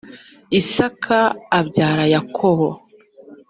isaka 0.59 1.17
abyara 1.59 2.03
yakobo. 2.13 2.69